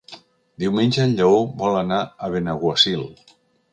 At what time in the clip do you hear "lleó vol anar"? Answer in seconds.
1.19-1.99